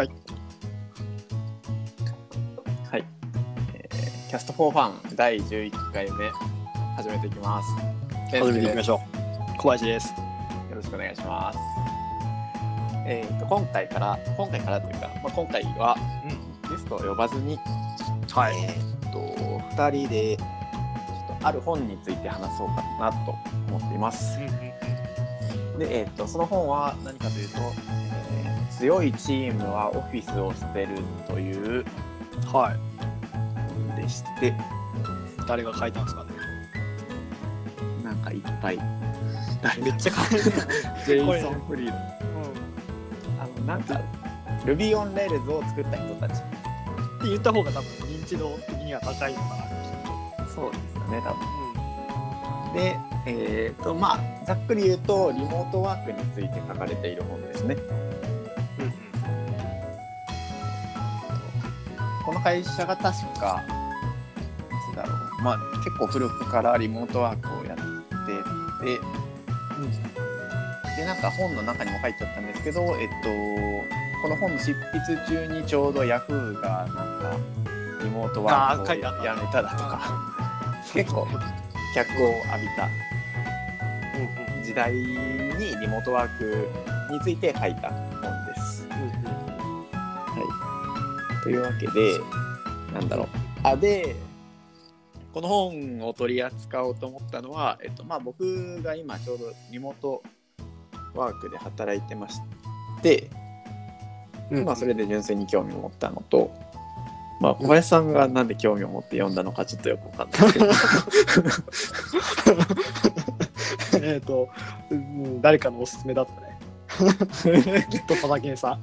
[0.00, 0.10] はい。
[2.90, 3.04] はい、
[3.74, 6.30] えーキャストフォーファン第11回目
[6.96, 7.68] 始めていきます。
[8.30, 9.58] 始めていきまししょう。
[9.58, 10.14] 小林です。
[10.70, 11.58] よろしくお願いします。
[13.06, 15.94] えー、と今回から今回からというか、まあ、今回は
[16.70, 17.58] ゲストを呼ばずに、
[18.30, 18.54] はい。
[18.56, 19.18] えー、と
[19.76, 23.32] 2人でちょっとある本について話そうかなと
[23.68, 24.38] 思っています。
[25.78, 28.09] で、えー、とその本は何かというと、えー
[28.80, 30.88] 強いチームはオフィスを捨てる
[31.28, 31.84] という
[32.50, 32.78] はい。
[33.92, 34.54] 本でして、
[35.46, 36.30] 誰が書いたんですかね？
[38.02, 38.78] なんかいっぱい。
[39.84, 40.52] めっちゃ書いてる。
[41.04, 41.96] ジェイソン・フリード。
[43.38, 44.00] あのなんか
[44.64, 46.38] Ruby on Rails を作った人たち。
[46.38, 46.42] っ
[47.22, 49.56] て言った方が多分認知度的には高いのか
[50.38, 50.46] な。
[50.48, 52.72] そうですよね、多分。
[52.72, 57.76] で、えっ、と、まあ、ざっくり言うと、リモートワークについて書かれている本ですね。
[62.30, 63.02] この会社が確
[63.40, 65.42] か、いつだろう。
[65.42, 67.82] まあ、結構古くからリモートワークをやって
[68.86, 69.00] て、
[70.96, 73.28] で、なんか本の中にも書いてあったんですけど、えっと、
[74.22, 77.36] この本の執筆中にちょうど Yahoo がなんか、
[78.00, 80.00] リモートワークをやめただとか、
[80.94, 81.26] 結構
[81.96, 82.88] 脚光を浴びた
[84.54, 84.62] うん。
[84.62, 86.68] 時代にリモートワーク
[87.10, 88.09] について書いた
[91.42, 92.18] というわけで、
[92.92, 93.28] なんだろう。
[93.62, 94.16] あ、で、
[95.32, 100.22] この本を取り扱おうと思ったのは、えっと、まあ僕が今ちょうどリモート
[101.14, 102.40] ワークで働いてまし
[103.02, 103.30] て、
[104.50, 104.64] うん。
[104.64, 106.52] まあそれで純粋に興味を持ったのと、
[107.40, 110.66] まあ小林さんがなんで興味を持って読んだのかちょっとよくわかんないけど、
[114.06, 114.48] えっと、
[114.90, 116.49] うん誰かのおすすめだったね。
[117.90, 118.80] きっとただけんさん。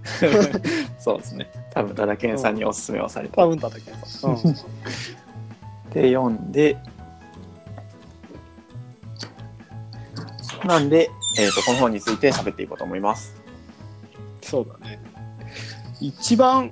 [0.99, 1.49] そうですね。
[1.73, 3.35] 多分、多田健さんにおすすめをされた。
[3.35, 4.31] 多分ただけんさん。
[4.31, 4.41] うん。
[5.93, 6.77] で、読んで、
[10.65, 13.35] なんで、えっ、と、この本について喋っていこうと思います。
[14.41, 14.99] そうだね。
[15.99, 16.71] 一番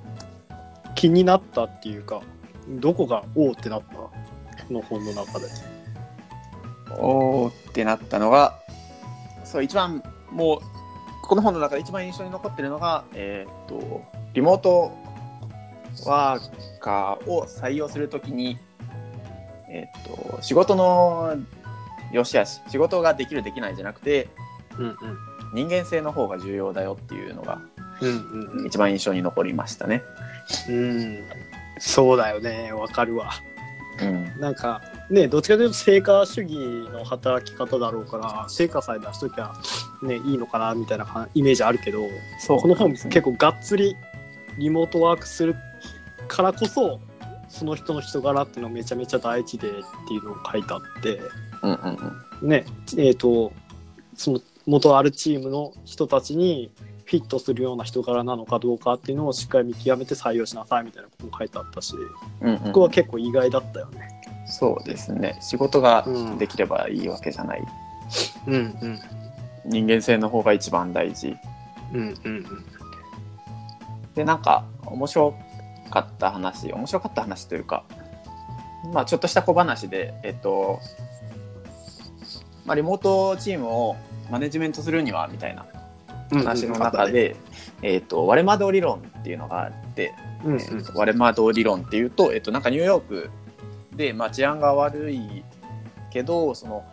[0.94, 2.20] 気になったっていうか、
[2.68, 4.10] どこがおーってなったこ
[4.70, 4.80] の？
[4.82, 5.46] 本の中で。
[6.98, 8.58] おーってなったのが、
[9.44, 10.60] そう、一番、もう、
[11.26, 14.92] この本の中で一番印象に残ってるのが、えっ、と、リモート
[16.04, 18.58] ワーカーを採用するときに、
[19.68, 21.36] えっ、と、仕事の
[22.12, 24.28] 良し悪し、仕事ができるできないじゃなくて、
[24.78, 24.96] うんうん。
[25.54, 27.60] 人間性の方が重要だよっていうのが
[28.00, 30.02] うんうん一番印象に残りましたね。
[30.68, 31.24] うん。
[31.78, 32.72] そうだよね。
[32.72, 33.32] わかるわ。
[34.00, 34.40] うん。
[34.40, 36.54] なんか、ね、どっちかというと成果主義
[36.90, 39.52] の働き方だろうから、成果さえ出しときゃ、
[40.02, 42.00] ね、いいのかなみたいなかイメージあるけど、
[42.40, 43.94] そうこの本結構がっつり
[44.58, 45.54] リモートワークする
[46.26, 47.00] からこそ、
[47.48, 49.72] その人の人柄っていうのめちゃめちゃ大事でっ
[50.08, 51.20] ていうのを書いてあって、
[51.62, 52.48] うんうんうん。
[52.48, 52.64] ね、
[52.98, 53.52] えっ、と、
[54.14, 56.72] その元あるチームの人たちに
[57.04, 61.94] フィットするような人柄なのかどうかっていうのをしっかり見極めて採用しなさいみたいなことも書いてあったし、
[62.40, 64.15] うんうんここは結構意外だったよね。
[64.46, 65.36] そうですね。
[65.40, 67.64] 仕事がうんできればいいわけじゃない。
[68.46, 69.00] うんうん。
[69.64, 71.36] 人間性の方が一番大事。
[71.92, 72.64] うんうん
[74.14, 75.34] で、なんか、面白
[75.90, 77.84] かった話、面白かった話というか、
[78.92, 80.80] まあ、ちょっとした小話で、えっと、
[82.64, 83.96] まあ、リモートチームを
[84.30, 85.66] マネジメントするには、みたいな
[86.32, 86.38] うん。
[86.38, 87.36] 話の中で、
[87.82, 90.14] えっと、割れ窓理論っていうのがあって、
[90.44, 90.62] うんうんえ
[90.94, 93.30] 割れ窓理論っていうと、えっと、なんかニューヨーク
[93.96, 95.44] で、まあ、治安が悪い
[96.10, 96.84] けどその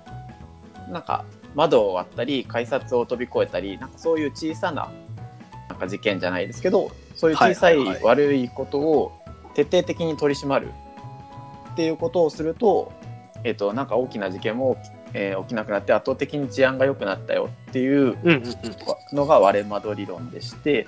[0.90, 1.25] なんか
[1.56, 4.91] 窓を割ったり改札を飛び越えたりなんかそういう小さな
[5.69, 9.12] なんか事件じゃないですけどそういう小さい悪いことを
[9.53, 10.72] 徹底的に取り締まる
[11.74, 12.92] っていうことをすると、
[13.44, 14.78] えっと、なんか大きな事件も、
[15.13, 18.46] えー起きなくなって圧倒的に治安が良くなったよっていううんうんうん。
[19.16, 20.88] のが割れ窓理論でして、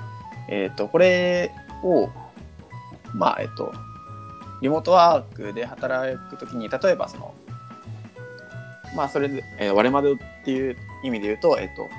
[0.50, 1.52] えー、とこれ
[1.84, 2.10] を
[3.14, 3.72] まあえっ、と
[4.62, 7.34] リモートワークで働くときに例えばその
[8.96, 11.90] まあそれで、えー割れ窓っていう意味で言うとえっ、と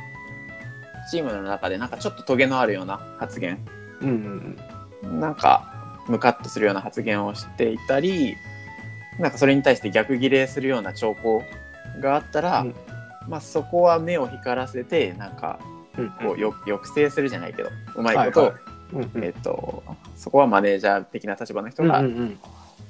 [1.10, 3.58] チームの中でなんかちょっとトゲのあるような発言。
[4.02, 8.36] うんうんなんかムカッとするような発言をしていたり
[9.18, 11.42] なんかそれに対して逆ギレするような兆候
[12.00, 12.74] があったら、うん。
[13.28, 15.58] まあそこは目を光らせてなんか
[15.98, 16.10] うん。
[16.10, 18.60] こうよ抑制するじゃないけどうまいこと、はいはい
[18.92, 19.24] うんうん。
[19.24, 19.82] えっ、と
[20.16, 22.38] そこはマネージャー的な立場の人がうん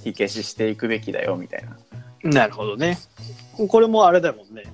[0.03, 1.77] 火消ししていくべきだよみたいな、
[2.25, 2.99] うん、なるほどね。
[3.69, 4.65] これもあれだもんね。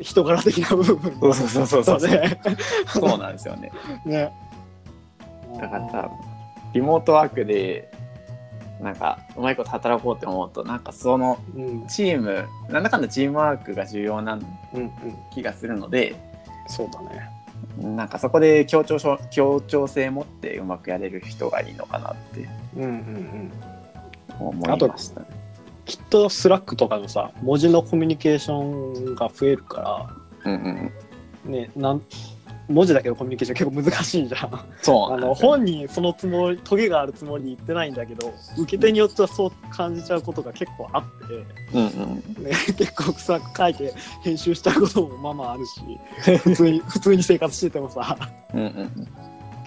[0.00, 2.10] 人柄的な部分そうそうそうそうそう。
[2.10, 2.40] ね。
[2.86, 3.70] そうなんですよね。
[4.04, 4.32] ね。
[5.60, 6.10] だから
[6.72, 7.92] リモートワークで
[8.80, 11.86] なんかうまいこと働こうって思うとなんかそのうん。
[11.86, 14.40] チームなんだかんだチームワークが重要なうん
[14.80, 14.90] うん。
[15.32, 16.16] 気がするので
[16.66, 17.30] そうだね
[17.82, 18.98] なんかそこで協調
[19.30, 22.80] 協調性持ってうまくやれる人がいいのかなってう。
[22.80, 23.52] んうんうん。
[24.38, 25.26] 思いましたね。
[25.84, 30.92] きっと Slack とかのさ文字のコミュニケーションが増えるかうんうんうん、
[31.46, 32.02] らねなん
[32.72, 34.64] 文字だけのコミュニケーション結構難しいじゃん。
[34.82, 41.34] そうあの本人そのつもりトゲがあるつもりで言ってないんだけど受け手によってはそう感じちゃうことが結構あって、
[41.74, 41.86] うん
[42.36, 42.44] うん。
[42.44, 48.16] ね、 結構 Slack 書いて編集したこともまあまああるし普通に普通に生活しててもさ。
[48.54, 49.21] うんうんうん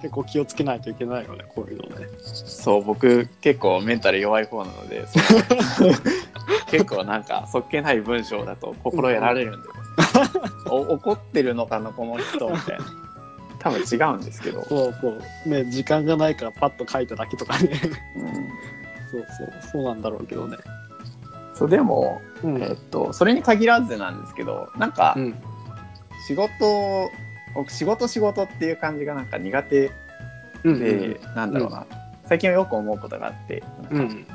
[0.06, 2.06] 結構気をつけないといけないよねこういうのね。
[2.22, 5.04] そう僕結構メンタル弱い方なので
[6.70, 9.68] 結構なんかそっけない文章だと心やられるんで、
[10.70, 12.84] お怒ってるのかなこの人みたいな。
[13.58, 15.48] 多分違うんですけど、そうそう。
[15.48, 17.68] ね時間がないからパッと書いただけとかね。
[18.14, 18.32] うん、
[19.10, 20.56] そうそうそうなんだろうけどね。
[21.52, 22.62] そうでも、うん。
[22.62, 25.34] えっとそれに限らずなんですけどなんかうん。
[26.28, 27.10] 仕事
[27.56, 29.90] 僕仕事仕事っていう感じがなんか苦手
[30.64, 31.86] うんで、なんだろうな、
[32.24, 34.26] 最近はよく思うことがあって、うんうん。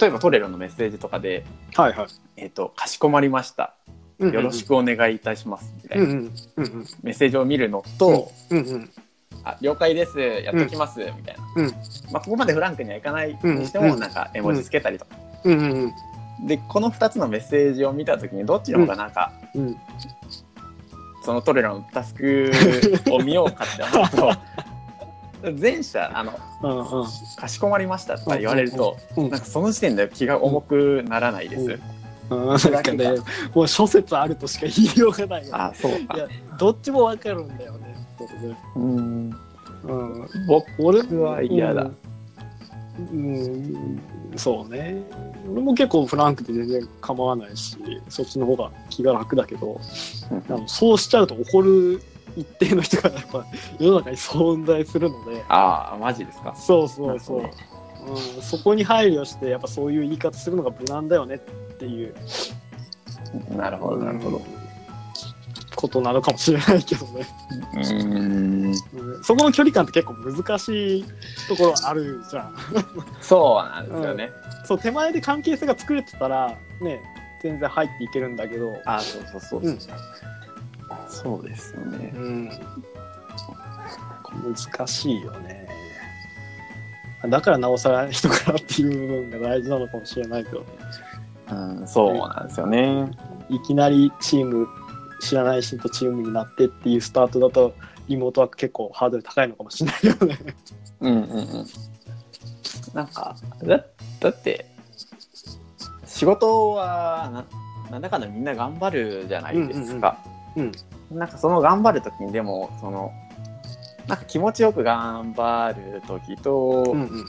[0.00, 2.06] 例えばトレロのメッセージとかではいはい。
[2.36, 3.74] 「えっとかしこまりました。
[4.18, 6.16] よろしくお願いいたします」みたいな、うんうん。
[6.56, 6.86] うんうん。
[7.02, 8.90] メッセージを見るのとうんうん
[9.44, 11.66] 「あ了解ですやっときます」みたいな、うん。
[12.10, 15.92] まあ、ここまでフランクにはいかないにしてもうんなんか絵文字つけたりとか、うんうん
[16.46, 19.76] でこの2つのメッセージを見た時にどっちの方がなんか、うん
[21.22, 22.50] そのトレロのタスク
[23.10, 26.32] を見ようかって思うと前者あの
[26.62, 27.06] うんうん
[27.36, 31.78] 「かしこまりました」とか言われると、うんなんかその時点で気が重くならないです。
[32.30, 32.40] うん。
[32.42, 32.48] うん。
[32.48, 33.10] なんかね
[33.54, 35.50] もう諸説あるとしか言いようがないよね。
[35.52, 36.16] あそうか。
[36.16, 36.28] いや
[36.58, 37.94] どっちもわかるんだよね
[38.74, 38.78] う。
[38.78, 39.30] ん。
[39.84, 40.28] うん。
[40.46, 41.82] 僕俺は嫌だ。
[41.82, 41.96] うん、
[42.98, 44.00] うん。
[44.36, 45.02] そうね。
[45.50, 47.76] 俺も結構フランクで全然構わないし
[48.08, 49.80] そっちの方が気が楽だけど
[50.30, 52.02] あのそうしちゃうと怒る
[52.36, 53.46] 一定の人がやっぱ
[53.80, 55.42] 世の中に存在するので。
[55.48, 56.54] ああマジですか？
[56.56, 57.54] そうそうそう、なる
[58.36, 61.38] うん、そこに配慮してやっぱそういう言い方するのが無難だよねっ
[61.78, 62.14] ていう。
[63.56, 64.36] なるほどなるほど。
[64.36, 64.57] うん
[65.78, 67.24] ことなのかもしれないけどね、
[67.72, 68.66] うん。
[68.66, 68.74] うん、
[69.22, 71.04] そこの距離感って結構難しい
[71.48, 72.54] ところあるじゃん。
[73.20, 74.32] そうなんですよね、
[74.64, 77.00] そう手前で関係性が作れてたらね
[77.40, 78.76] 全然入っていけるんだけど。
[78.86, 79.70] あそうそうそうう。
[79.70, 79.78] ん。
[81.08, 82.12] そうですよね。
[82.16, 82.50] うん。
[84.76, 85.68] 難しいよね。
[87.28, 90.58] だからなおさら人からっていう部分が大事なのかもしれないけど。
[90.58, 90.66] ね
[91.50, 93.10] うんそうなんですよね。
[93.48, 94.68] いきなりチーム
[95.20, 97.74] 知らない人とチームになってっていうスタートだと
[98.08, 100.38] リモートワーク結構ハードル高いのかもしれないよね。
[101.00, 101.66] うんうんうん。
[102.94, 103.84] なんかだ
[104.20, 104.66] だって
[106.06, 110.18] 仕事はななんだかんだみんな頑張るじゃないですか、
[110.56, 110.72] うん
[111.12, 113.12] なんかその頑張る時にでもその
[114.08, 117.26] なんか気持ちよく頑張る時と、うんうん。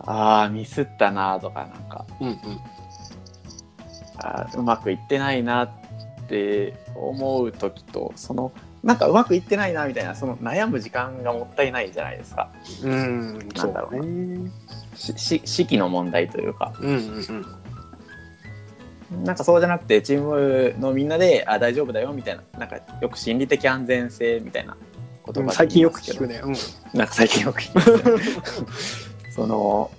[0.00, 2.38] ああミスったなとかなんかうん
[4.18, 5.70] あーうまくいってないなっ
[6.30, 12.50] て思う時とそのなんかうまくいってないなみたいなその悩む時間がもったいないじゃないですか。
[12.82, 12.96] うんう
[13.42, 14.02] んなんだろうな。
[14.02, 14.50] ね。
[14.94, 16.72] しし式の問題というか。
[16.80, 17.46] うんうん
[19.24, 22.60] なんかそうじゃなくてチームのみんなであ大丈夫だよみたいな。
[22.60, 24.76] なんかよく心理的安全性みたいな。
[25.26, 25.50] 言葉うん。
[25.50, 26.40] 最近よく聞くね。
[26.44, 26.54] うん。
[26.94, 28.24] なんか最近よく聞きますよね。
[29.34, 29.90] その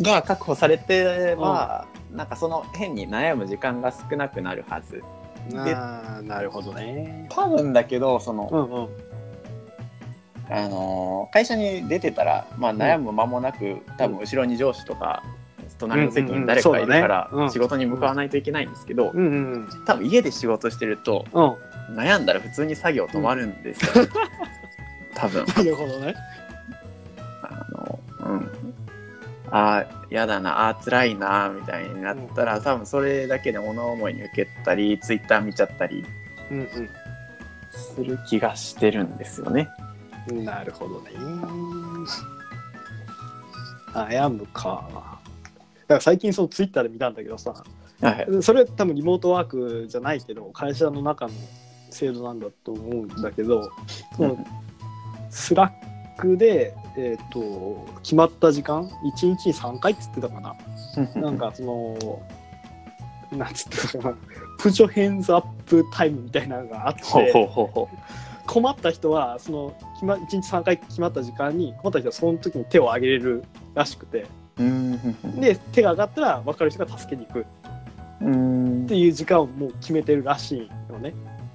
[0.00, 4.96] が確保されてれば、なんかその変に悩む時間が少なくなるはず。
[4.96, 5.02] で
[5.54, 7.26] ああなるほどね。
[7.30, 8.88] 多分だけどその、うんうん。
[10.54, 15.22] あのー会社に出てたら、まあ、悩む間もなく、多分後ろに上司とか
[15.78, 17.68] 隣の席に誰かがいるからうんうんうんそうだね。
[17.68, 17.68] うん。
[17.68, 21.96] 仕事に向かわないといけないんですけど、うんうん多分家で仕事してるとうん。
[21.96, 24.10] 悩んだら普通に作業止まるんですよ、ね
[25.14, 25.44] 多分。
[25.46, 26.14] なるほどね。
[29.54, 36.04] あーやだなあー辛いなみたいになったら、多分それだけで物思いに受けたりツイッター見ちゃったり
[36.50, 36.68] うん
[37.70, 39.68] する気がしてるんですよね。
[40.28, 40.44] うん。
[40.44, 41.10] なるほどね。
[43.92, 44.88] 悩むか。
[44.92, 47.54] だから最近そのツイッターで見たんだけどさ、
[48.00, 51.32] はい、それ多分リモートワークじゃないけど会社の中の
[51.90, 53.70] 制度なんだと思うんだけど、
[54.16, 54.46] その
[55.30, 60.54] Slack で、えー、と決まった時間？1日に3回っつってたかな？
[61.20, 62.22] なんかその
[63.32, 64.16] なんつってたかな？
[64.58, 67.02] put your hands up タイムみたいなのがあって
[68.46, 73.44] 困った人はその決ま1日3回決まった時間に困った人はその時に手を挙げれる
[73.74, 74.26] らしくて。
[74.58, 75.40] うん。
[75.40, 77.46] で手が上がったら分かる人が助けに行く
[78.20, 81.14] うんっていう時間をもう決めてるらしいよね。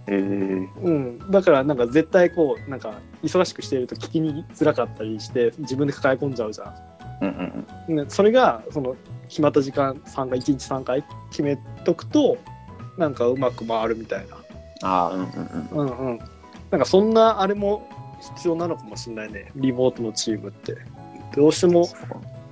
[0.10, 6.74] えー、うん、だからなんか絶対こうなんか忙しくしていると聞きにづらかったりして自分で抱え込んじゃうじゃ
[7.22, 7.98] うんうんん。
[7.98, 8.96] ね、それがその
[9.28, 12.38] 決まった時間3回1日3回決めとくと
[12.98, 14.38] なんかうまく回るみたいな。
[14.84, 15.28] ああうんうん
[15.72, 16.20] うんうんうん。
[16.72, 17.90] なんかそんなあれも
[18.36, 20.76] 必要なのかもしれないねリモートのチームって。
[21.36, 21.88] どうしても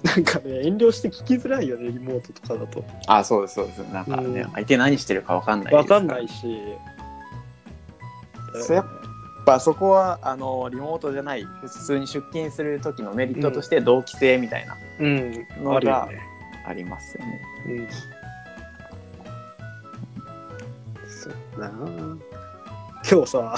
[0.04, 2.84] なんかね遠慮して聞きづらいよねリモートとかだと。
[3.08, 6.46] あそうですそうですなんかね、うん相手何してるかわかんないわかんないいし。
[8.62, 8.76] そう。
[8.76, 8.86] やっ
[9.46, 11.44] ぱそこはあのリモートじゃない。
[11.62, 14.76] 普通に出勤する時のメリットとして同期性みたいな。
[15.00, 16.10] うん、のが
[16.66, 17.42] ありますよね。
[17.68, 17.88] うん。
[21.08, 22.18] そうだな。
[23.10, 23.56] 今日さ、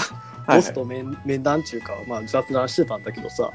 [0.47, 3.51] ボスと面,、面談中か、まあ、雑談してたんだけどさ、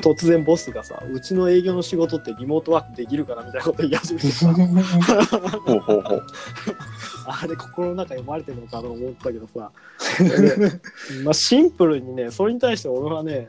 [0.00, 4.62] 突然ボスがさ、うちの営業の仕事ってリモートワークできるからみたいなこと言い始めてさ、ほ
[5.74, 6.26] うほうほう。
[7.26, 9.70] あれ心の中読まれてるのかと思ったけどさ、
[11.24, 13.48] まあシンプルにね、それに対して俺はね、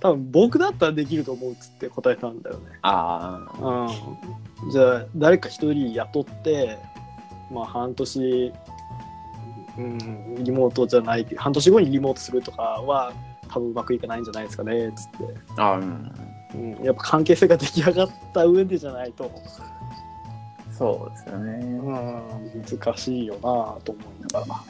[0.00, 2.62] 多分僕だったらできると思うっつって答えたんだよね。
[2.82, 3.90] ああ。
[4.64, 6.78] うん、じゃあ誰か一人雇って、
[7.50, 8.52] まあ、半年、
[9.76, 13.12] うん、リモートじゃない半年後にリモートするとかは
[13.54, 16.76] 多分うまくいかないんじゃないですかねつって、あーうん。
[16.76, 19.30] うん、やっぱ関係性が出来上がった上でじゃないと、
[20.76, 21.52] そうですよね。
[21.62, 24.64] うん、難しいよなと思いながら。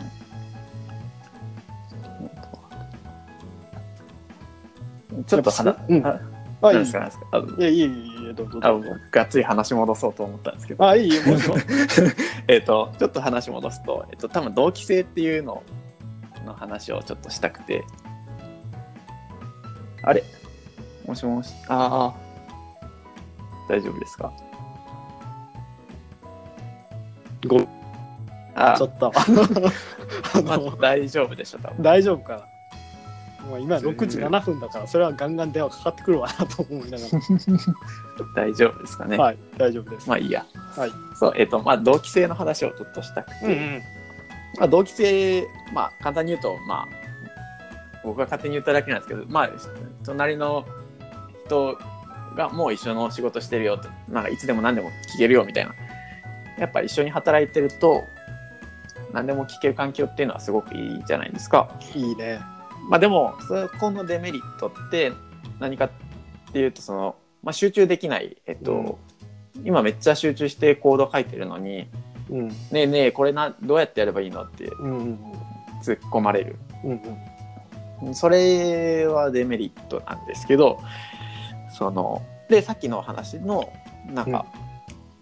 [5.27, 6.21] ちょっと話、うんあ
[6.61, 8.81] あ、いい何ですか何ですかあいや、いい、いい、いい、どうぞあ。
[9.11, 11.59] がっつり話戻そうと思ったんですけど、あ、いいよ、もちろん。
[12.49, 15.63] えっと、ちょっと話戻すと、えっと、多分同期性っていうの
[16.45, 17.85] の話をちょっとしたくて、
[20.05, 20.23] あれ？
[21.07, 22.15] もしもし、ああ、
[23.69, 24.33] 大丈夫ですか？
[27.47, 27.61] ご
[28.55, 29.07] あちょっと。
[29.09, 29.13] あ
[30.45, 31.83] まあの、大丈夫でしょ、多分。
[31.83, 33.49] 大丈夫かな。
[33.49, 37.05] もう今6時7分だから、それはガンガン電話かかってくるわなと思いなが
[38.35, 39.19] 大丈夫ですかね？
[39.19, 39.25] ら。
[39.25, 40.09] はい、大丈夫です。
[40.09, 40.47] まあいいや。
[40.75, 40.91] はい。
[41.15, 43.83] そう、えっと、まあ、同期性の話をちょっとしたくて、うん
[44.59, 46.89] まあ、同期性、まあ、簡単に言うと、まあ、
[48.03, 49.51] 僕が勝手に言っただけなんですけど、まあ、
[50.05, 50.65] 隣の
[51.47, 51.79] 人
[52.37, 55.75] がもう一緒の仕事してるよと、なんかいつでも何でも聞けるよみたいな。
[56.59, 58.03] やっぱ一緒に働いてると、
[59.13, 61.69] 何でも聞ける環境っていうのはすごくいいじゃないですか。
[61.95, 62.41] いいね。
[62.89, 65.13] まあでも、そこのデメリットって
[65.59, 65.91] 何かっ
[66.53, 68.99] ていうと、その、まあ、集中できない、えっと、
[69.65, 71.89] 今めっちゃ集中してコード書いてるのに、
[72.31, 72.49] うん。
[72.49, 75.19] ねえねえ、これな、どうやってやればいいのってうんうん
[75.83, 76.57] 突っ込まれる。
[76.83, 77.34] うんうん
[78.13, 80.81] それはデメリットなんですけど、
[81.77, 83.73] その、で、さっきの話の、
[84.07, 84.47] なんか、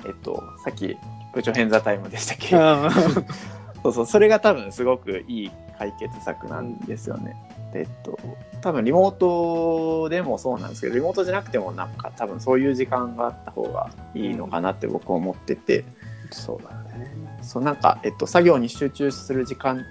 [0.04, 0.96] えっと、さっき、
[1.32, 2.56] 部長偏座タイムでしたっけ？
[2.56, 2.90] あ
[3.82, 7.34] そうそう、それが多分すごくいい解決策なんですよね。
[7.72, 8.18] でえっと、
[8.60, 15.84] 多分リモートでもそうなんですけど、リモートじゃなくてもなんか多分そういう時間があった方がいいのかなって僕は思ってて、
[16.30, 17.10] そうだね。
[17.40, 19.82] そうなんか、えっと、作業に集中する時間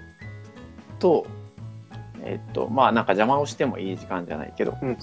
[1.00, 1.26] と、
[2.24, 4.96] えっと、まあなんか邪魔をしてもいい時間じゃないけど、うんうん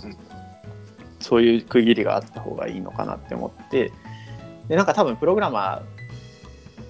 [1.22, 3.92] そういう区切りがあった方がいいのかなって思って、
[4.70, 5.84] で、なんか多分プログラマ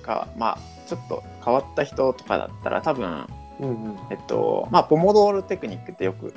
[0.04, 3.26] ーが、まあちょっと変わった人とかだったら多分、
[3.60, 6.34] うんえっと、まあポモドーロテクニックってよく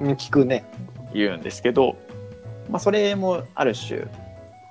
[0.00, 0.10] うん。
[0.12, 0.64] 聞くね。
[1.12, 1.96] 言うんですけど、
[2.68, 4.06] まあそれもある種、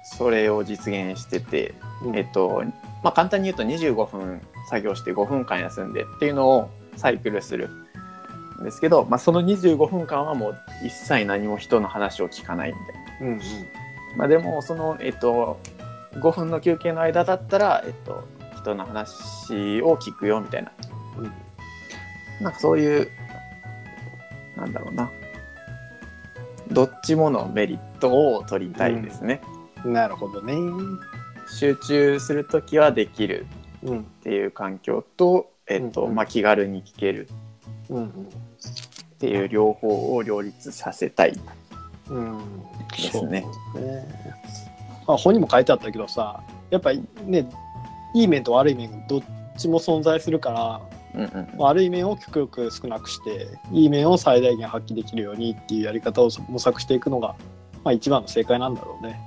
[0.04, 2.64] それを実現してて、うんえっと、
[3.04, 7.70] まあ、簡単に言うと25分作業して5分間休んでっていうのをサイクルする
[8.60, 13.28] んですけど、まあ、その25分間はもう一切何も人の話を聞かないみたいな。
[13.28, 13.40] うんうん
[14.18, 15.60] まあ、でもその、えっと、
[16.16, 20.72] 5分の休憩の間だったら、えっと、人の話を聞くよみたいな。
[22.42, 23.10] なんかそういう、
[24.56, 25.12] なんだろうな。
[26.72, 29.42] どっちものメリットを取りたいですね。
[29.84, 29.94] うん。
[29.94, 30.56] なるほどね。
[31.52, 33.48] 集中するときはできる
[33.84, 37.28] うんっていう環境と、えっとうんうんまあ、気軽に聞ける
[37.90, 38.30] うん
[39.20, 41.34] っていう両方を両立させたい。
[41.34, 41.40] で
[42.98, 43.12] すね。
[43.12, 43.46] そうね。
[45.08, 47.46] あ本にも書いてあったけどさ、やっぱりね、
[48.16, 49.22] いい面と悪い面どっ
[49.58, 50.82] ちも存在するから、
[51.16, 57.36] うんうん悪い面を極力少なくしていい面を最大限発揮できるようにっていうやり方を模索していくのが、
[57.84, 59.20] まあ、一番の正解なんだろうね。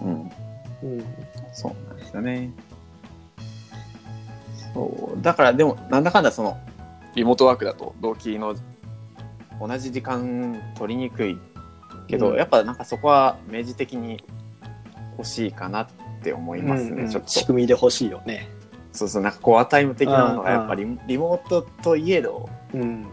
[0.00, 0.32] うん、
[0.82, 1.04] うん
[1.52, 2.50] そうなんですよね。
[4.74, 6.58] そうだからでもなんだかんだその
[7.14, 8.56] リモートワークだと同期の
[9.60, 11.38] 同じ時間取りにくい
[12.06, 14.22] けど、うんやっぱなんかそこは明示的に
[15.16, 15.88] 欲しいかなっ
[16.22, 18.48] て思いますね、うんうんちょっと仕組みで欲しいよね。
[18.92, 23.06] そうそうなんかコアタイム的なものがやっぱうりリモートといえどうん。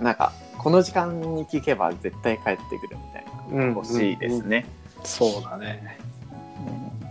[0.00, 3.24] なんかこの時間に聞けば絶対帰ってくるみたい
[3.58, 4.66] なうん欲しいですね、
[5.02, 5.98] そうだね。
[6.02, 7.08] うん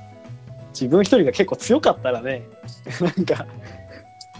[0.71, 2.43] 自分一人が結構強かったらね、
[3.01, 3.47] なんか、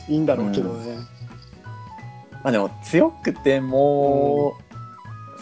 [0.07, 0.97] いいんだろうけどね。
[2.47, 4.57] まあでも強くても、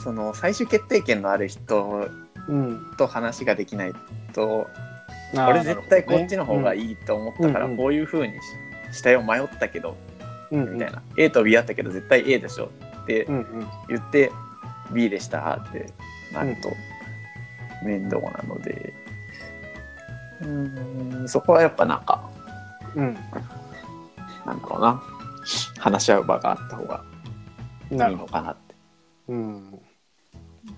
[0.04, 2.10] その最終決定権のある人
[2.48, 2.96] うん。
[2.98, 3.94] と話ができない
[4.34, 4.68] と
[5.36, 7.78] あー俺絶対こっちの方がいいと思ったからうんうん。
[7.78, 8.34] こういう風に
[8.92, 9.96] ししたよ迷ったけど
[10.50, 10.74] うんうん。
[10.74, 11.04] みたいな。
[11.16, 12.72] A と B あったけど絶対 A でしょ
[13.04, 13.68] ってうんうん。
[13.88, 14.32] 言って
[14.92, 15.86] B でしたって
[16.34, 16.72] なると
[17.86, 18.94] 面倒なので。
[20.42, 22.28] うーんそこはやっぱなんか
[22.96, 23.14] うん。
[24.44, 25.04] なんだろうな
[25.86, 27.04] 話し合う場があった方が
[27.92, 28.13] ない。
[28.13, 28.75] いのかなって
[29.27, 29.80] うん。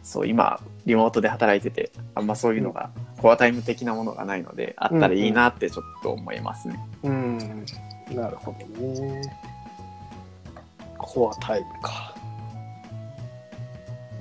[0.03, 6.77] そう今リモートで働いててあんまそういうのが、コアタイム的なものがないのであったらいいなってちょっと思いますね。
[7.03, 7.37] うん。
[8.11, 9.21] なるほどね。
[10.97, 12.13] コアタイムか。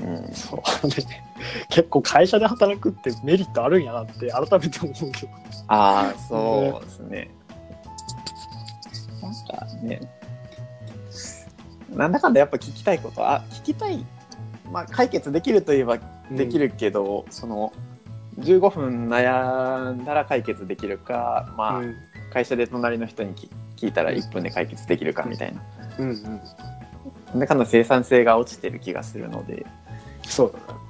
[0.02, 1.24] うんそうね。
[1.68, 5.32] 結構会社で働くってメリットあるんやなって改めて思うけど。
[5.66, 7.30] ああそうですね。
[9.20, 10.00] なんかね
[11.94, 14.04] なんだかんだやっぱ聞きたいことはあ聞きたい
[14.70, 15.98] まあ解決できるといえば
[16.30, 17.72] できるけど、その
[18.40, 21.94] 15分悩んだら解決できるかまあ、うん。
[22.32, 25.62] 会社で隣の人に聞聞いたら1分で解決できるかみたいな。
[25.98, 26.22] うんうん。
[26.22, 29.66] なんだかんだ生産性が落ちてる気がするので、
[30.26, 30.86] そうだね。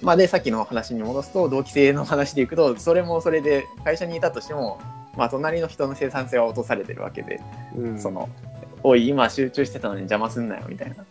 [0.00, 4.80] まあでさっきの話に戻すと同期性の話でいくとそれもそれで会社にいたとしても、
[5.16, 7.40] まあ、隣の人の生産性は落とされてるわけで、
[7.76, 7.98] うん。
[8.00, 8.28] その
[8.82, 11.04] 「おい今集中してたのに邪魔すんなよ」みたいな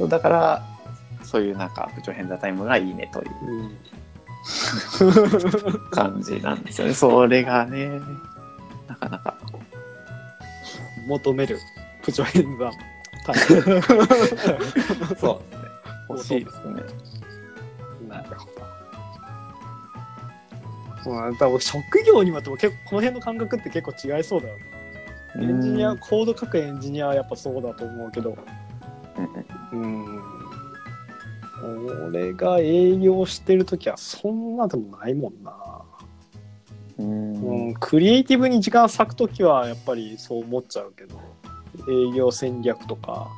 [0.00, 0.08] うん。
[0.08, 0.62] だから
[1.22, 3.76] そういうなんか部長偏座タイムがいいねといううん。
[5.92, 8.00] 感じなんですよねそれがね
[8.88, 9.34] なかなか
[11.06, 11.58] 求める
[12.02, 12.70] プチョ変座
[13.24, 13.36] タイ
[15.16, 15.68] そうですね
[16.08, 16.82] 欲しいですね
[18.02, 18.81] ムなるほど。
[21.04, 24.64] まあ、多分職業にもよっても結構この辺の感覚って結構違いそうだよね。
[25.36, 28.36] エンジニア、うんコード書くエンジニアはやっぱそうだと思うけど、
[29.72, 30.20] うん。
[32.08, 35.82] 俺が営業してる時はそんなでもないもんな。
[36.98, 37.34] うん。
[37.34, 41.18] うん、クリエイティブに時間割く時はやっぱりそう思っちゃうけど、
[41.88, 43.28] 営業戦略とか、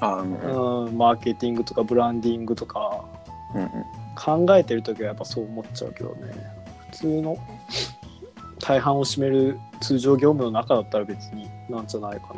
[0.00, 0.84] あうん。
[0.86, 3.04] うん、マーケティングとかブランディングとか。
[3.54, 3.68] うんうん。
[4.14, 6.53] 考えてる時はやっぱそう思っちゃうけどね。
[6.53, 6.53] 普
[6.94, 7.36] 通の
[8.60, 12.34] 大半を占める通常業務の中だったら別になんじゃないか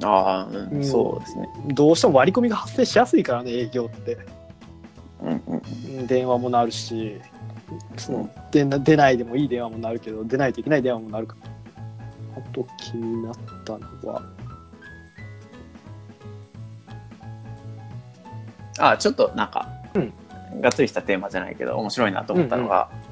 [0.00, 0.08] な。
[0.08, 0.84] ああ、うんうん。
[0.84, 1.48] そうですね。
[1.68, 4.18] どうしても割り込みが発生しやすいからね営業って。
[5.22, 5.62] うんうん
[5.98, 6.06] うん。
[6.06, 7.20] 電話もなるし
[7.96, 11.50] その出な出ないでもいい電話もなるけど出ないといけない電話もなるから。
[12.36, 14.22] あと気になったのは。
[18.78, 20.12] あちょっとなんか、うん。
[20.60, 23.03] がっつりしたテーマじゃないけど面白いなと思ったのが、うん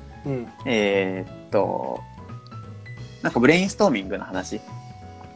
[0.67, 2.01] えーっと
[3.23, 4.61] なんかブレインストーミングの話。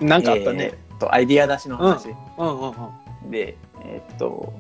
[0.01, 4.53] なんかあったね、えーっとアイディア出しの話、うんうんうんでえーっと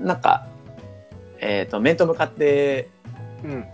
[0.00, 0.46] なんか
[1.38, 2.88] えーっと面と向かって
[3.44, 3.64] うん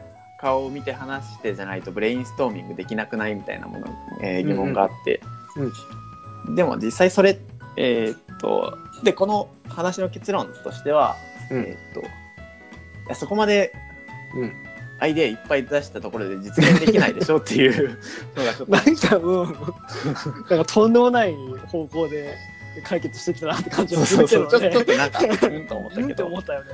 [0.40, 3.87] 顔を見て話してじゃないとブレインストーミングできなくないみたいなもの、
[4.23, 5.21] えー疑問があって、
[6.55, 7.38] でも実際それ
[7.77, 11.16] えーっとでこの話の結論としては、
[11.51, 11.61] うん。
[11.61, 12.05] えーっとい
[13.09, 13.73] やそこまで
[14.35, 14.53] うん
[15.01, 17.99] アイデアいっぱい出したところで実現できないでしょっていう。
[18.37, 18.73] のがちょっと。
[18.73, 19.53] なんかうん
[20.51, 21.35] なんかとんでもない
[21.67, 22.35] 方向で
[22.85, 26.27] 解決してきたなって感じそうがすそうそうちょるけどねちょっとなんかうんと思ったけど。
[26.27, 26.69] 思ったよね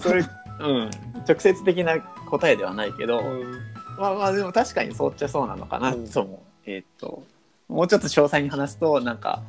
[0.00, 0.20] それ、
[0.60, 0.90] うん、
[1.28, 3.60] 直接的な答えではないけど、うん
[3.98, 6.38] まあまあでも確かにそうっちゃそうなのかなうんと思う。
[6.66, 7.22] えーっと
[7.70, 9.42] もうちょっと詳細に話すとなんか、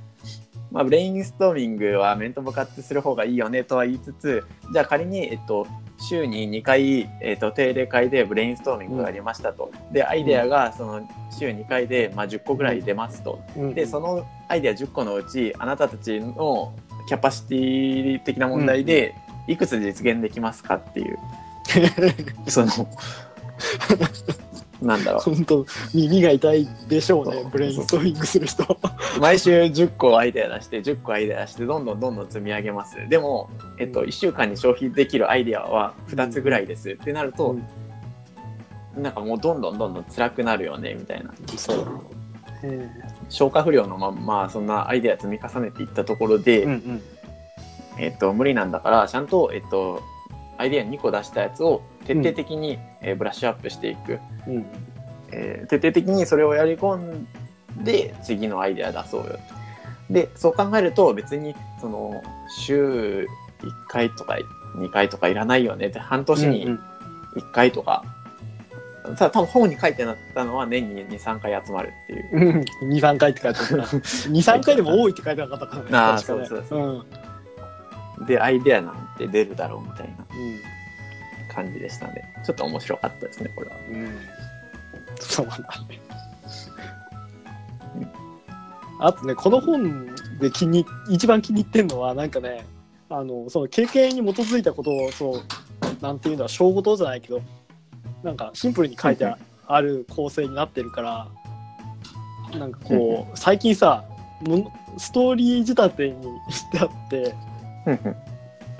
[0.71, 5.65] まあ、ブレインストーミングは面と向かってする方がいいよねとは言いつつじゃあ仮に、えっと、
[6.01, 9.71] 週に2回、えっと、定例会でブレインストーミングがありましたと。
[9.91, 13.41] でアイデアがその週2回で、まあ、10個ぐらい出ますと。
[13.55, 13.73] うん。
[13.73, 16.73] でそのアイデア10個のうちあなたたちの
[17.07, 19.15] キャパシティ的な問題で
[19.47, 21.17] いくつ実現できますかっていう、
[22.47, 22.67] その
[24.81, 28.63] なんだろ本当耳が痛いでしょうねブレインストーミングする人。
[28.63, 28.67] う
[29.19, 32.97] 毎週10個アイデア出して10個アイデア出してどんどんどんどん積み上げます。
[33.07, 36.89] でも、えっと、1週間に消費できるアイデアは2つぐらいです。
[36.89, 37.55] ってなると、
[38.97, 41.31] なんかもうどんどんどんどん辛くなるよねみたいな。
[41.55, 42.01] そう。
[42.63, 42.89] え
[43.29, 47.01] 消化不良のまんまそんなアイデア積み重ねていったところで、うんうん。
[47.99, 50.01] えっと無理なんだからちゃんと、えっと、
[50.57, 54.65] アイデア2個出したやつを徹底的に、えーブラッシュアップしていく、うん。
[55.31, 57.27] えー徹底的にそれをやり込ん
[57.83, 59.39] で次のアイデア出そうよ
[60.09, 63.27] でそう考えると別にその週
[63.59, 64.37] 1回とか
[64.75, 65.87] 2回とかいらないよね。
[65.87, 66.79] って半年にうん
[67.35, 68.03] 1回とか、
[69.03, 72.65] ただ多分本に書いてあったのは年に23回集まるっていう。
[72.81, 73.71] うん、23回って書いてあった。
[74.27, 75.89] 23回でも多いって書いてなかったからね。
[75.93, 76.45] あー確かね。
[76.45, 77.05] そうそうそう。
[78.19, 78.25] うん。
[78.25, 80.59] でアイデアなんて出るだろうみたいなうん。
[81.53, 82.33] 感じでしたね。
[82.45, 83.75] ちょっと面白かったですねこれは。
[83.89, 84.19] うん。
[85.19, 86.01] そうなんだね。
[88.99, 92.65] あとね、この本で気に一番気に入ってんのは、なんかね、
[93.09, 97.41] あのその経験に基づいたことを、そう、なんていうんだ、小言じゃないけど、
[98.23, 101.27] なんかシンプルに書いてあある構成になってるから、
[102.59, 104.05] なんかこう、最近さ、
[104.41, 107.35] もストーリー仕立てにしてあって、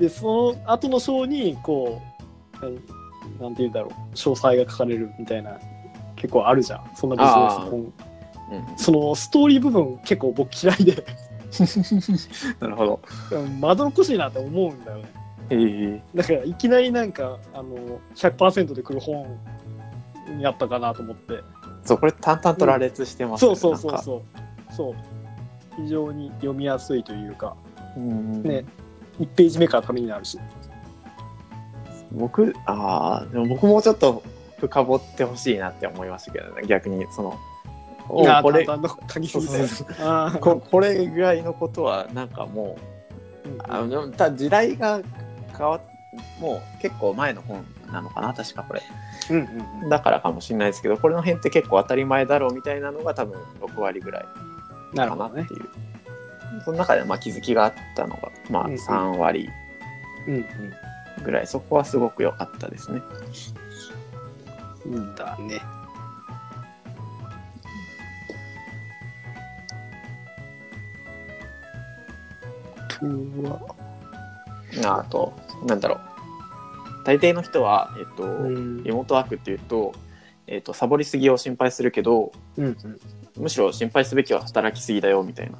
[0.01, 2.01] でその後の章にこ
[2.59, 2.75] う何
[3.39, 4.15] なんて言うんだろう。
[4.15, 5.59] 詳細が書かれるみたいな
[6.15, 6.91] 結構あるじゃん。
[6.95, 7.79] そんなビジネス本。
[7.79, 8.77] うん。
[8.77, 11.05] そのストーリー部分結構僕嫌いで。
[12.59, 12.99] なるほど。
[13.31, 15.03] うんまどろっこしいなって思うんだよね。
[15.51, 16.17] ええ。
[16.17, 19.37] だからいきなりなんかあの100%で来る本
[20.29, 21.41] になったかなと思って。
[21.83, 24.03] そうこれ淡々と羅列してますそうそうそうなんか。
[24.03, 24.21] そう
[24.75, 24.95] そう。
[25.75, 27.55] 非常に読みやすいというか。
[27.95, 28.41] うん。
[28.41, 28.65] ね
[29.19, 30.39] 1ページ目からためになるし。
[32.11, 34.21] 僕ああでも僕もちょっと
[34.59, 36.63] 深掘ってほしいなって思いましたけどね。
[36.67, 37.39] 逆にその
[38.09, 42.77] おこれここれぐらいのことはなんかも
[43.45, 45.01] うあのた時代が
[45.57, 45.81] 変わっ
[46.39, 48.81] もう結構前の本なのかな確かこれ。
[49.29, 49.37] うん
[49.81, 54.25] うんだからかもしれないですけどこれの辺って結構当たり前だろうみたいなのが多分6割ぐらい
[54.93, 55.69] なるほどねかなっていう、
[56.63, 58.77] その中でまあ気づきがあったのがまあうんうん。
[58.79, 59.49] 3割
[60.27, 60.45] うん
[61.23, 63.01] ぐらい、そこはすごく良かったですね。
[64.85, 65.61] うんうんだね。
[72.77, 73.05] あと
[73.49, 73.75] は。
[74.99, 75.33] あと
[75.65, 75.99] なんだろう。
[77.03, 78.83] 大抵の人は、えっとうん。
[78.83, 79.93] リモートワークっていうと,、
[80.47, 82.99] えっとサボりすぎを心配するけどうんうん。
[83.37, 85.57] むしろ心配すべきは働きすぎだよみたいな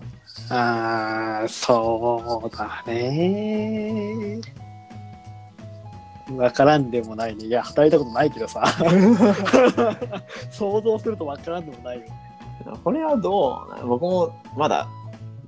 [0.53, 4.41] あーそうだね。
[6.35, 7.45] わからんでもないね。
[7.45, 8.63] いや働いたことないけどさ。
[10.51, 12.05] 想像するとわからんでもないよ
[12.83, 14.87] これはどう僕もまだ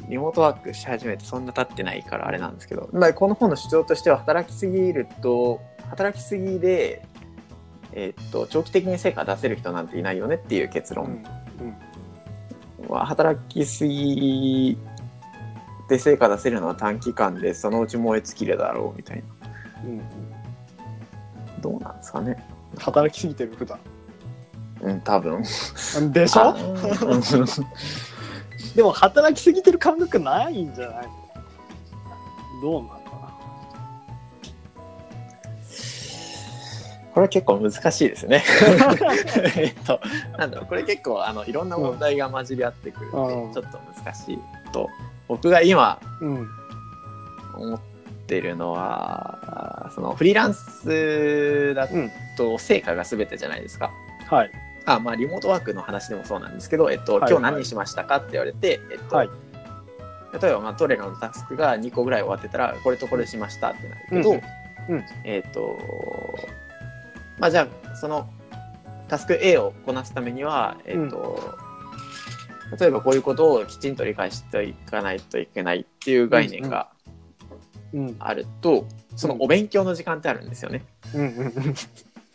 [0.09, 7.05] リモートワークし始めてそんな経ってないからあれなんですけど、まあ、この本の主張としては働きすぎると働きすぎで、
[7.93, 11.23] えっと長期的に成果出せる人なんていないよねっていう結論
[12.89, 14.77] は働きすぎ
[15.93, 19.23] で成果出せるのは短期間でそのうち燃え尽きるだろうみたいな。
[19.85, 20.01] うん
[21.61, 22.43] どうなんですかね。
[22.77, 23.79] 働きすぎてる普段。
[24.81, 25.43] うん多分。
[26.11, 26.55] でしょ？
[28.75, 31.07] でも働きすぎてる感覚ないんじゃない？
[32.61, 33.03] どうなのか
[37.13, 38.43] これは結構難しいですね。
[39.55, 39.99] えっと、
[40.37, 43.53] なんだろう、これ結構あのいろんな問題が混じり合ってくるので、うん。
[43.53, 44.39] ちょっと難しい
[44.71, 44.89] と、
[45.33, 45.99] 僕が今
[47.55, 47.79] 思っ
[48.27, 52.11] てるのは、そのフリーランスだうん。
[52.35, 53.91] と成果が全てじゃないですか。
[54.29, 54.51] はい。
[54.85, 57.31] あまあ、リモートワークの話でもそうなんですけど、えっと、はい。
[57.31, 59.29] 今日何しましたかって言われて、えっと、はい。
[60.41, 64.41] 例えば、まあ、トレラのタスクが2個ぐらい終わってたら、これとこれしましたってなるけど、うん
[64.89, 65.05] うん。
[65.23, 65.79] えっと、
[67.39, 68.27] まあ、じゃあ、その
[69.07, 71.57] タスク A をこなすためには、えっと、
[72.79, 76.89] 例えばこういうことをきちんと理解していかないといけないっていう概念が
[77.93, 80.83] うんあると、そのお勉強の時間ってあるんですよね。
[81.13, 81.75] うんうんうん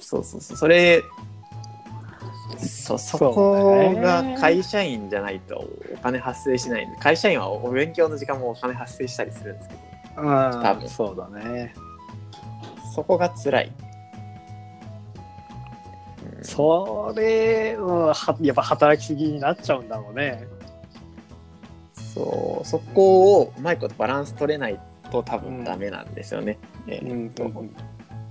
[0.00, 0.56] そうそうそう。
[0.56, 1.02] それ、
[2.58, 11.74] そ、そこが会社員じゃないとお金発生しないんで、会社員はお勉強の時間もお金発生したりするんですけど、多多分そうだね
[12.94, 13.72] そこが辛い。
[16.58, 20.46] うんそれ、うん、はやっぱ働きすぎになっちゃうんだろうね。
[21.94, 26.58] そう、そこをうまいことバランス取れないと多分ダメなんですよね。
[26.88, 27.10] えうん。
[27.26, 27.48] ーっと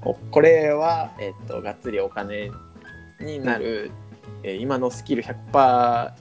[0.02, 2.52] ここれは、えーっとがっつりお金
[3.22, 3.92] になる、
[4.44, 6.12] えー今のスキル100%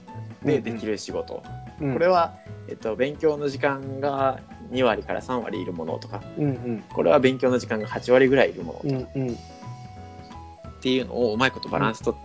[0.45, 1.43] でできる仕事。
[1.81, 1.93] うん。
[1.93, 2.35] これは、
[2.69, 4.39] えっと、勉強の時間が
[4.71, 6.23] 2割から3割いるものとか。
[6.37, 6.83] うんうん。
[6.89, 9.37] これは勉強の時間が8割ぐらいいるものうんうん
[10.87, 12.19] っていうのをうまいことバランス取っ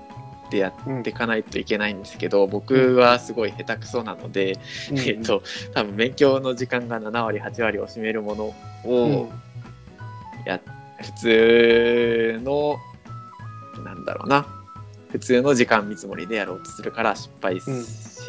[0.46, 4.58] ってやっていかないといけないんですけど、僕はすごい下手くそなので、
[4.92, 9.30] えっと多分勉強の時間が7割8割を占めるものを
[10.44, 10.60] や、
[11.00, 12.76] 普通の
[13.82, 14.46] なんだろうな。
[15.10, 17.64] 普通の時間見積もりでやろうとするから失敗し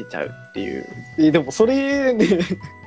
[0.09, 0.85] ちゃうっていう。
[1.19, 2.25] えでもそれね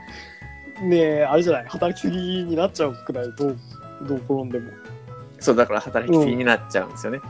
[0.83, 1.67] ねあれじゃない？
[1.69, 3.57] 働きすぎになっちゃうくらいどう
[4.09, 4.71] どう転んでも。
[5.47, 7.21] そうだから働きすぎになっちゃうんですよね。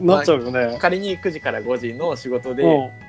[0.00, 0.78] なっちゃうよね。
[0.80, 2.64] 仮に9時から5時の仕事で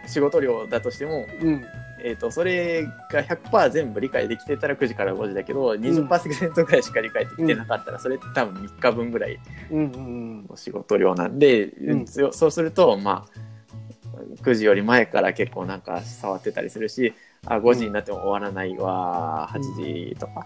[0.08, 1.64] 仕事量だとしても、うん。
[2.04, 9.40] えー、とそれが100%全部理解できてたら9時から5時だけど20%ぐらいしか理解できてなかったらそれって多分3日分ぐらい
[9.72, 12.08] の仕事量なんで、うん。
[12.08, 13.42] そうするとまあ
[14.42, 17.14] 9時より前から結構なんか触ってたりするし
[17.46, 19.60] あ5時になっても終わらないわ8
[20.10, 20.46] 時とか。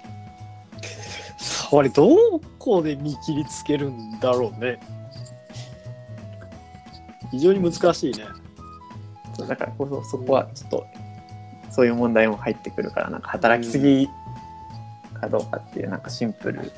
[1.37, 4.79] それどこで見切りつけるんだろうね。
[7.31, 8.25] 非常に難しいね。
[9.47, 10.85] だからこそそこはちょっと
[11.69, 14.07] そういう問題も入ってくるからなんか働きすぎ
[15.13, 16.71] かどうかっていうなんかシンプル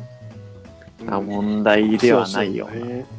[1.05, 2.79] な問題ではないような。
[2.79, 3.05] そうね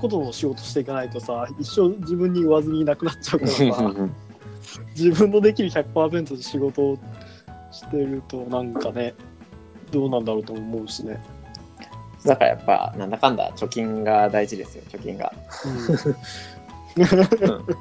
[0.00, 3.64] ことを仕事していかないとさ一生自分に上積みなくなっちゃうからさ
[5.00, 6.98] 自分のできる100%で仕事を
[7.72, 9.14] してるとなんかね
[9.90, 11.20] どうなんだろうと思うしね。
[12.24, 15.32] だからやっぱなんだかんだ貯金が大事ですよ貯金が、
[15.64, 17.06] うん。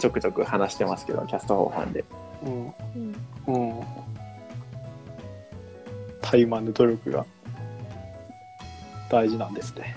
[0.00, 2.04] ちょくちょく話してますけどキャスト法ファンで。
[2.44, 2.74] うん。
[3.54, 3.80] うん。
[6.20, 7.24] タイマンの努力が
[9.10, 9.96] 大事なんですね。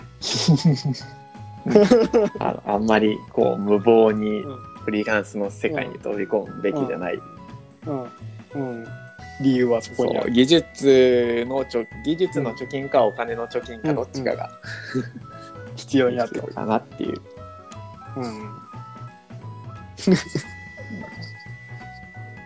[2.40, 7.20] あのあんまりこう無謀にうんフリーランスの世界に飛び込むべきじゃない、
[7.88, 8.04] うん。
[8.54, 8.88] うん、
[9.42, 10.32] 理由はそこにある。
[10.32, 14.50] 技術のちょ技術の貯金かお金の貯金かどっちかが
[15.76, 16.54] 必要になってくる。
[16.54, 17.22] かなっていう。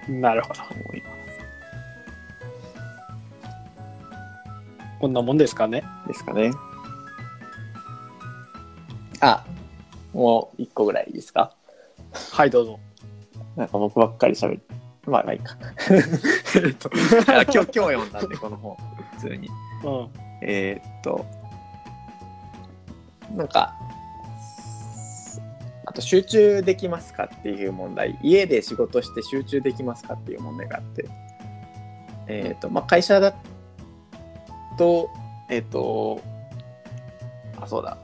[0.10, 0.62] うん、なるほど。
[0.62, 1.15] 思いま
[5.00, 5.84] こんなもんですかね？
[6.04, 6.52] すですかね。
[9.19, 9.45] あ
[10.13, 11.54] もう一個ぐらいいいですか？
[12.32, 12.80] はい、どうぞ。
[13.56, 14.62] なんか僕ばっかり喋る
[15.06, 15.58] まあまあいいか。
[16.56, 16.89] えっと
[17.32, 18.75] あ 今日今日読んだんでこの本。
[19.19, 19.47] 普通に。
[19.84, 20.10] うん。
[20.41, 21.25] えーっと
[23.36, 23.73] なんか
[25.86, 28.17] あと集中できますかっていう問題。
[28.21, 31.06] 家で仕事して集中できますかっていう問題があって。
[32.28, 33.34] えーっとまあ会社だ
[34.78, 35.10] と
[35.49, 36.19] えーっと
[37.62, 37.97] あそうだ。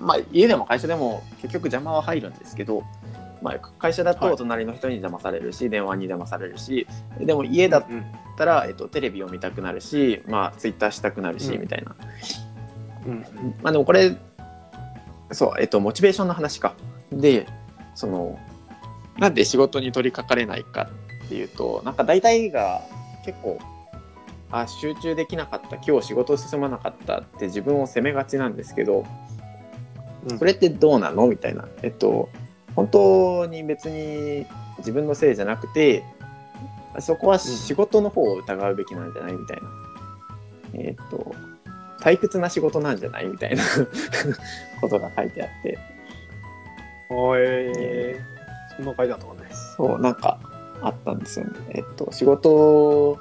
[0.00, 2.82] まあ家でも会社でも結局邪魔は入るんですけど、
[3.42, 6.86] まあ、会社だはいと隣の人に邪魔されるし、電話に邪魔されるし
[7.20, 8.00] でも家だうん。
[8.00, 8.02] っ
[8.36, 11.96] たら、えっと、テレビを見たくなるし、まあ、ツイッターしたくなるし、うんみたいな。
[13.06, 13.20] うん。
[13.62, 14.14] まあでもこれ、
[15.32, 16.74] そう、えっと、モチベーションの話か。
[17.10, 17.46] で、
[17.94, 18.38] その、
[19.18, 20.90] なんで仕事に取り掛かれないか
[21.24, 22.82] っていうと、なんか大体が
[23.24, 23.58] 結構、
[24.50, 29.06] あ、集中できなかった、今日仕事進まなかったって自分を責めがちなんですけど、
[30.28, 31.28] うんそれってどうなの？
[31.28, 31.66] みたいな。
[31.82, 32.28] えっと、
[32.76, 34.46] 本当に別に
[34.78, 36.04] 自分のせいじゃなくて、
[37.00, 39.62] そこは仕事の方を疑うべきなんじゃないみたいな。
[40.74, 41.34] えっと、
[42.00, 43.62] 退屈な仕事なんじゃないみたいな
[44.80, 45.78] ことが書いてあって、
[47.08, 49.48] おえー、そんな書いてあったかね。
[49.76, 50.38] そう、なんか
[50.82, 51.52] あったんですよね。
[51.70, 53.18] えっと、仕事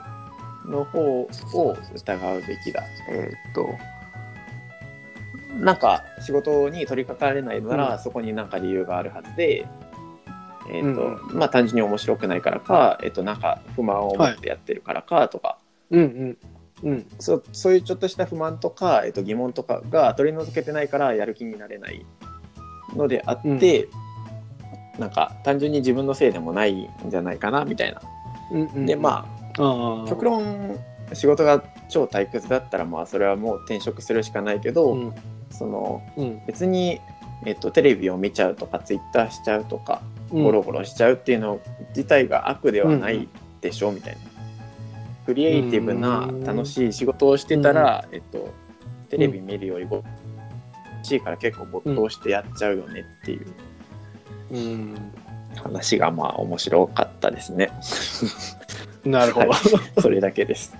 [0.65, 1.29] の方を
[1.93, 2.83] 疑うべきだ。
[3.09, 3.69] えっと、
[5.59, 9.65] なんか仕事に取り掛かれないなら、うんそこになんか理由があるはずで、
[10.71, 15.57] えっと、うんまあ単純に面白くないからか、えっと、なんか不満を持ってやってるからかとか、
[15.91, 16.37] うん
[16.83, 16.89] うん。
[16.89, 17.05] うん。
[17.19, 22.05] そうそういうちょっとした不満とか、えっと、疑問とかが取り除けてないからやる気になれない
[22.95, 23.87] のであって、
[24.99, 28.01] なんか単純に自分のせいでもないんじゃないかなみたいな。
[28.51, 28.85] うんうん。
[28.85, 30.77] でまあ極論
[31.13, 35.13] 仕事が超退屈だったらまあそれはもう転職するしかないけど、うん。
[35.57, 36.41] そのうん。
[36.45, 36.99] 別に、
[37.45, 43.27] えっと、テレビを見ちゃうとかツイッターしちゃうとかうんゴロゴロしちゃうっていうの自体が悪ではない
[43.61, 44.19] でしょみたいな。
[45.25, 48.53] クリエイティブな楽しい仕事をしてたら、えっと、
[49.09, 50.05] テレビ見るよりぼ欲
[51.03, 53.47] しいから結構没頭してやっちゃうよねっていう
[54.51, 54.95] うん。
[55.55, 57.71] 話がまあ面白かったですね。
[59.05, 59.49] なるほど。
[59.49, 59.55] は
[59.99, 60.75] それだけです。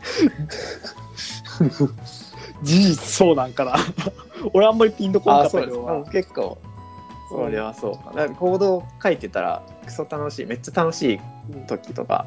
[2.64, 3.76] 事実そうなんかな。
[4.54, 6.06] 俺あんまりピンとこなかあったけど。
[6.12, 6.58] 結構。
[7.30, 7.92] それはそう。
[7.94, 11.20] だからコード書いてたらクソ楽しいめっちゃ楽しい
[11.68, 12.26] 時とか。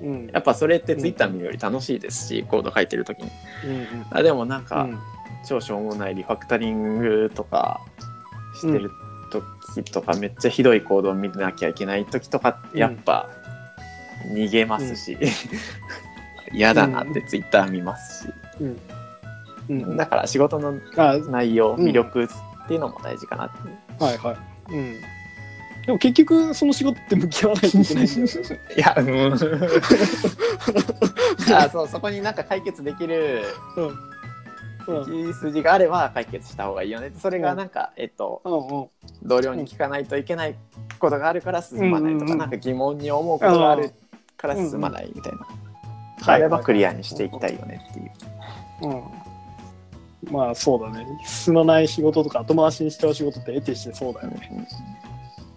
[0.00, 0.08] うん。
[0.08, 3.30] うんやっぱそれってツイッター見るより楽しいですし、コード書いてる時に。
[3.64, 4.98] うんあでもなんか、うん。
[5.46, 7.80] 超しょうもないリファクタリングとか
[8.54, 8.90] してる
[9.72, 13.28] 時とか、めっちゃひどい行動を見なきゃいけない時とかやっぱ
[14.34, 15.16] 逃げますし、
[16.52, 18.32] 嫌だなってツイッター見ますし、
[19.68, 22.28] うんうんだから仕事のあ内容、うん魅力っ
[22.68, 23.78] ていうのも大事かなっていう。
[24.04, 24.36] はいはい。
[24.72, 25.00] うん。
[25.86, 28.26] でも結局その仕事って向き合わないといけないんだよね。
[28.76, 29.32] いや、うん。
[31.56, 33.42] あそうそこになんか解決できる
[33.76, 33.98] うん。
[34.86, 35.26] うん。
[35.26, 38.88] 道筋があれば解決した方がいいよねそれがなんか、えっとうんうん。
[39.22, 40.54] 同僚に聞かないといけない
[40.98, 43.92] ことがあるから進まないとか、うんうんうんなんか疑問に思うことがある
[44.36, 45.46] から進まないみたいな、
[46.24, 48.10] あればクリアにしていきたいよねっていう。
[48.82, 49.02] うん。
[50.30, 51.06] まあそうだね。
[51.24, 54.68] 進まない仕事とか後回しにしちゃう仕事って得てしてそうだよね。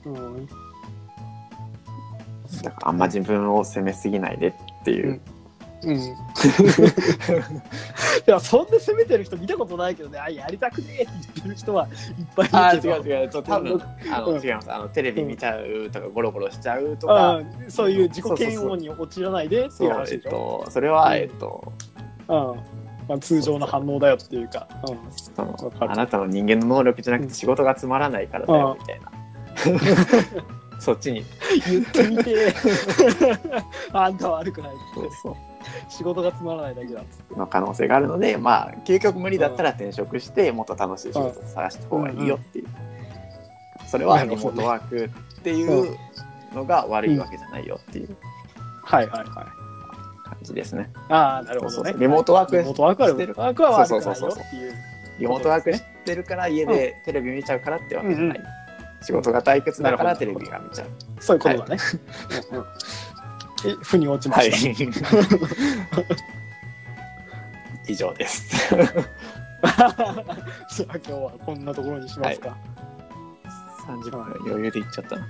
[0.06, 0.48] うん。
[2.62, 4.54] だからあんま自分を責めすぎないでっ
[4.86, 5.20] ていう。
[5.84, 5.96] うん。
[5.98, 6.02] い
[8.26, 12.96] や、そんな責めてる人見たことないけどね、あ、やりたくねえって言ってる人はいっぱいいあるけど。
[12.96, 13.82] 違う違うと多分
[14.14, 20.64] あの、うん違いますあのテレビ見ちゃうとかゴロゴロしちゃうとか、あそういう自己嫌悪に陥らないでってそいうう話えっでしょ。
[20.66, 21.74] とそれは、うんえっと
[22.30, 22.56] うん。
[23.08, 24.68] まあ、通常の反応だよっていうか。
[25.80, 29.12] あなたの人間の能力じゃなくて仕事がつまらないからだよみたいな、
[30.80, 31.24] そっちに。
[31.66, 32.54] 言ってみて。
[33.94, 34.80] あんたは悪くないって。
[34.96, 35.36] そうそう。
[35.90, 37.02] 仕事がつまらないだけだ
[37.38, 42.68] の可能性があるのでまあ究極無理だったら転職してもっと楽しい仕事を探した方がいいよっていう、
[43.88, 45.98] それはリモートワークっていう
[46.54, 48.16] のが悪いわけじゃないよっていう。
[48.84, 49.63] はいはいはい
[50.36, 50.92] 感じですね。
[51.10, 51.94] ああなるほどね。
[51.98, 53.34] リモートワークリモートワークはしてる。
[53.38, 54.74] ワークはよっていう。
[55.20, 58.38] リモートワークしてるから家でテレビ見ちゃうからってわけじゃない。
[58.38, 58.44] うん
[59.04, 60.88] 仕事が退屈だからテレビが見ちゃう。
[61.20, 61.78] そういうことだね、
[62.52, 62.66] うんうん。
[63.70, 64.52] え腑に落ちまはい。
[64.52, 64.86] した、。
[67.86, 68.74] 以上です。
[68.74, 68.88] じゃ
[69.68, 69.88] あ
[70.74, 72.56] 今日はこんなところにしますか、
[73.88, 75.28] 30分余裕でいっちゃったな。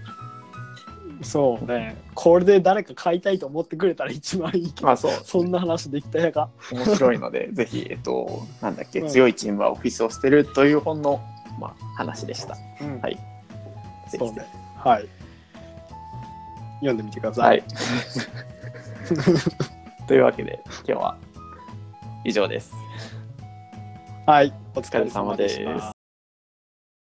[1.22, 1.96] そうね。
[2.14, 9.08] これで誰か買いたいと思ってくれたら一番いいけど、まあそう、そんな話できたやか面白いので、 ぜひ、えっと、なんだっけ、うん。
[9.08, 11.22] 強いチームはオフィスを捨てるという本の、
[11.60, 12.58] まあ、話でした。
[12.82, 13.02] うん。
[13.02, 13.16] はい。
[13.16, 13.20] ぜ
[14.12, 14.46] ひそうね
[14.78, 15.08] はい。
[16.80, 17.60] 読んでみてくださ、はい。
[17.60, 17.64] い。
[20.08, 21.18] というわけで、今日は
[22.26, 22.74] 以上です。
[24.26, 25.93] はい、おお疲れ様です。